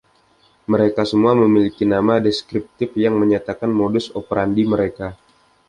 [0.73, 5.07] Mereka semua memiliki nama deskriptif yang menyatakan modus operandi mereka.